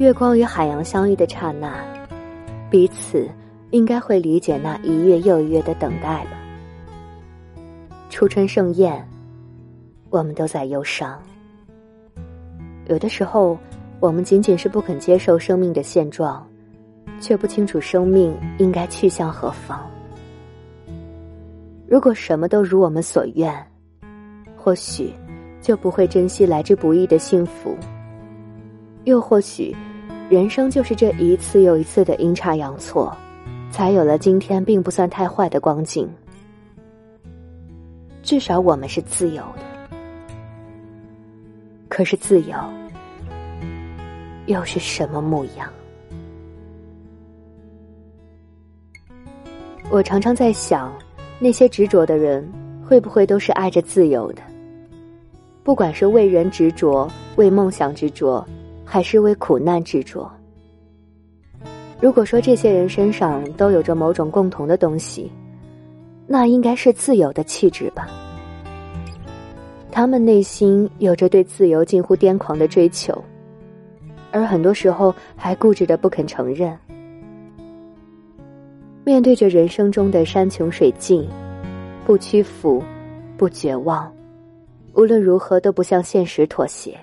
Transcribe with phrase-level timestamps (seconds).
[0.00, 1.84] 月光与海洋相遇的刹那，
[2.70, 3.28] 彼此
[3.68, 6.30] 应该会理解那一月又一月的等待吧。
[8.08, 9.06] 初春盛宴，
[10.08, 11.20] 我们都在忧伤。
[12.86, 13.58] 有的时候，
[14.00, 16.48] 我们仅仅是不肯接受生命的现状，
[17.20, 19.86] 却不清楚生命应该去向何方。
[21.86, 23.54] 如果什么都如我们所愿，
[24.56, 25.12] 或许
[25.60, 27.76] 就不会珍惜来之不易的幸福。
[29.04, 29.74] 又或许，
[30.30, 33.12] 人生就是这一次又一次的阴差阳错，
[33.72, 36.08] 才有了今天并不算太坏的光景。
[38.22, 39.88] 至少我们是自由的。
[41.88, 42.56] 可是自由
[44.46, 45.68] 又是什么模样？
[49.90, 50.92] 我常常在想。
[51.42, 52.46] 那些执着的人，
[52.86, 54.42] 会不会都是爱着自由的？
[55.64, 58.46] 不管是为人执着、为梦想执着，
[58.92, 60.28] 还是为苦难执着。
[62.00, 65.30] 如果说这些人身上都有着某种共同的东西，
[66.26, 68.08] 那应该是自由的气质吧。
[69.92, 73.16] 他们内心有着对自由近乎癫狂的追求，
[74.32, 76.76] 而很多时候还固执的不肯承认。
[79.04, 81.28] 面对着人生中的山穷水尽，
[82.04, 82.82] 不屈服，
[83.36, 84.12] 不绝望，
[84.94, 86.98] 无论如何都不向现实妥协，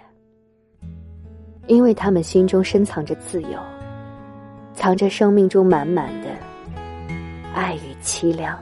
[1.68, 3.60] 因为他们心中深藏着自由，
[4.74, 6.30] 藏着生命中满满的
[7.54, 8.58] 爱与凄凉。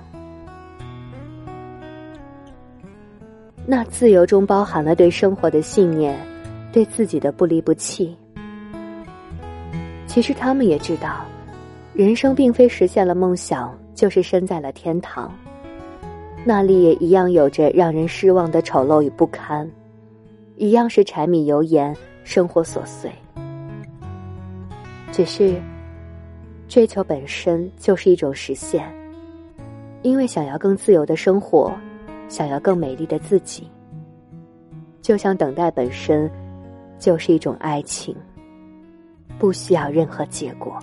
[3.66, 6.20] 那自由中包含了对生活的信念，
[6.72, 8.16] 对自己的不离不弃。
[10.08, 11.26] 其实他们也知道。
[11.94, 15.34] 人生并非实现了梦想，就是身在了天堂，
[16.44, 19.72] 那里也一样有着让人失望的丑陋与不堪，
[20.58, 23.10] 一样是柴米油盐生活琐碎。
[25.14, 25.62] 只是，
[26.68, 28.84] 追求本身就是一种实现，
[30.02, 31.72] 因为想要更自由的生活，
[32.28, 33.70] 想要更美丽的自己，
[35.02, 36.30] 就像等待本身，
[37.00, 38.14] 就是一种爱情，
[39.38, 40.78] 不需要任何结果。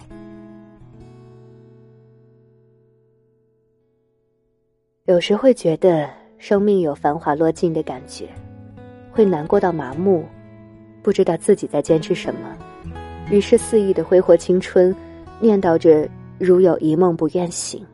[5.06, 6.08] 有时会觉得
[6.38, 8.28] 生命有繁华落尽的感觉，
[9.10, 10.24] 会难过到麻木，
[11.02, 12.56] 不知道自己在坚持什么，
[13.30, 14.94] 于是肆意的挥霍青春，
[15.40, 16.08] 念叨着
[16.38, 17.84] 如有一梦不愿醒。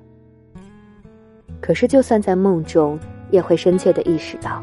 [1.61, 2.99] 可是就算在梦中，
[3.31, 4.63] 也会深切的意识到，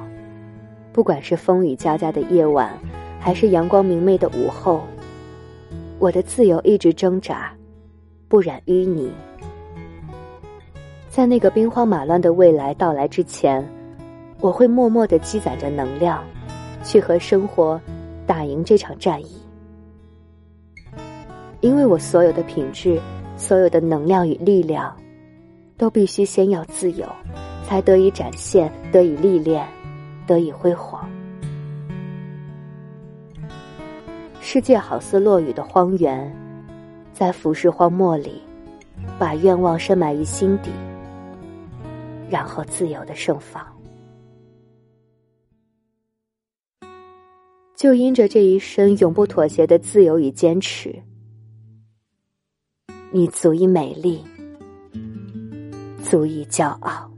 [0.93, 2.71] 不管是风雨交加的夜晚，
[3.19, 4.81] 还是阳光明媚的午后，
[5.99, 7.51] 我的自由一直挣扎，
[8.27, 9.11] 不染淤泥。
[11.09, 13.67] 在那个兵荒马乱的未来到来之前，
[14.39, 16.23] 我会默默的积攒着能量，
[16.83, 17.79] 去和生活
[18.25, 19.41] 打赢这场战役。
[21.61, 22.99] 因为我所有的品质、
[23.37, 24.95] 所有的能量与力量，
[25.77, 27.07] 都必须先要自由，
[27.65, 29.65] 才得以展现、得以历练、
[30.27, 31.09] 得以辉煌。
[34.39, 36.31] 世界好似落雨的荒原，
[37.13, 38.41] 在浮世荒漠里，
[39.17, 40.69] 把愿望深埋于心底。
[42.29, 43.65] 然后自由的盛放，
[47.75, 50.95] 就因着这一生永不妥协的自由与坚持，
[53.11, 54.23] 你足以美丽，
[56.01, 57.11] 足以骄傲。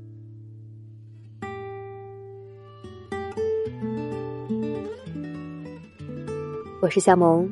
[6.82, 7.48] 我是夏萌，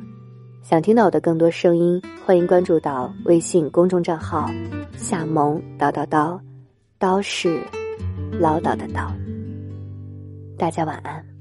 [0.63, 4.49] 想听到我的更多声音，欢迎关注到微信公众账号
[4.97, 6.39] “夏萌叨叨叨”。
[6.97, 7.61] 叨是
[8.39, 9.11] 唠叨的叨，
[10.57, 11.34] 大家晚安。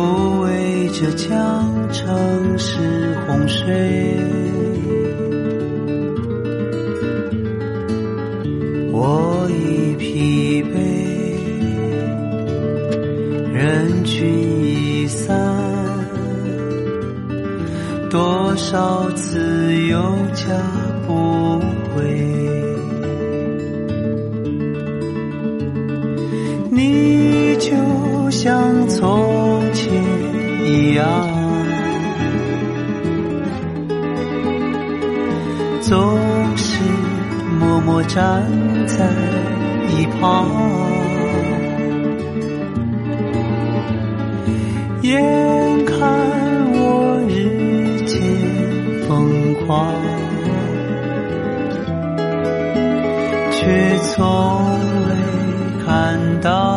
[0.00, 1.28] 护卫着江
[1.92, 2.78] 城是
[3.26, 4.16] 洪水，
[8.92, 10.74] 我已疲惫，
[13.52, 14.26] 人群
[14.64, 15.36] 已散，
[18.08, 20.00] 多少次有
[20.34, 20.44] 家
[21.06, 21.60] 不
[21.94, 22.40] 回。
[35.90, 36.78] 总是
[37.58, 38.46] 默默站
[38.86, 39.10] 在
[39.88, 40.46] 一旁。
[45.02, 45.20] 眼
[45.84, 45.98] 看
[46.74, 48.22] 我日渐
[49.08, 49.92] 疯狂，
[53.50, 54.22] 却从
[55.08, 55.10] 未
[55.84, 56.69] 看到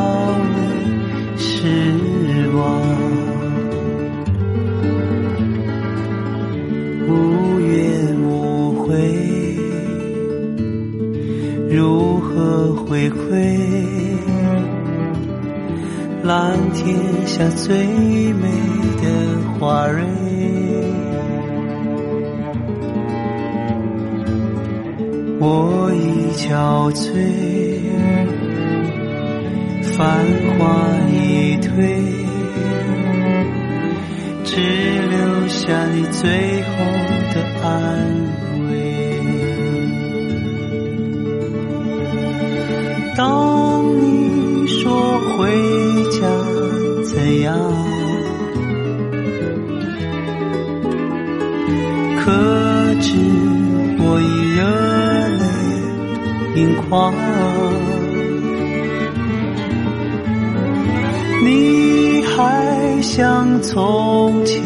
[11.83, 13.13] 如何回馈？
[16.23, 16.95] 蓝天
[17.27, 17.75] 下最
[18.31, 18.47] 美
[19.01, 19.05] 的
[19.59, 20.05] 花蕊，
[25.41, 27.11] 我已憔悴，
[29.97, 29.99] 繁
[30.57, 30.61] 华
[31.11, 31.75] 已退，
[34.45, 34.51] 只
[35.09, 35.19] 留
[35.49, 36.69] 下你最后
[37.33, 37.67] 的安
[38.07, 38.12] 慰。
[47.23, 47.55] 怎样？
[52.19, 52.31] 可
[52.99, 53.15] 知
[53.97, 54.27] 我已
[54.57, 54.59] 热
[55.39, 55.43] 泪
[56.61, 57.13] 盈眶。
[61.45, 64.61] 你还像从前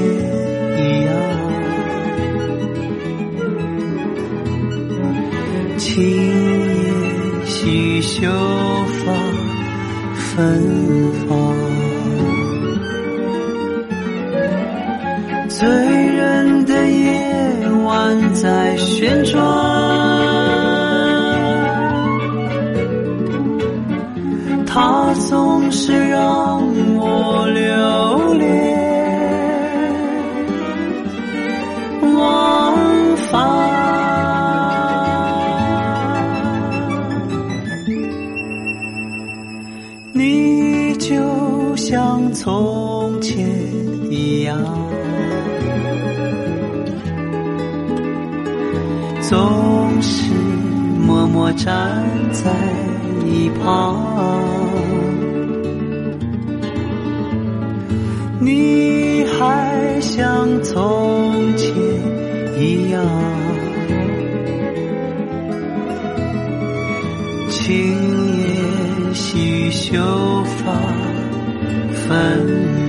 [0.80, 1.14] 一样，
[5.78, 8.32] 轻言细绣
[9.06, 9.14] 发
[10.16, 10.34] 芬
[11.30, 11.57] 芳。
[15.60, 19.42] 醉人的夜晚在旋转，
[24.68, 26.67] 他总是让
[51.08, 52.52] 默默站在
[53.26, 53.96] 一旁，
[58.42, 61.74] 你还像从前
[62.60, 63.02] 一样，
[67.50, 67.74] 轻
[68.40, 70.74] 言细秀发
[71.94, 72.87] 芬